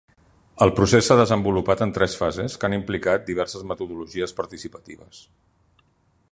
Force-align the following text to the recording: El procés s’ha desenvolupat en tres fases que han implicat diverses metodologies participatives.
El 0.65 0.71
procés 0.77 1.09
s’ha 1.09 1.17
desenvolupat 1.19 1.83
en 1.87 1.93
tres 1.97 2.17
fases 2.21 2.57
que 2.63 2.67
han 2.69 2.77
implicat 2.79 3.27
diverses 3.29 3.67
metodologies 3.73 4.37
participatives. 4.41 5.25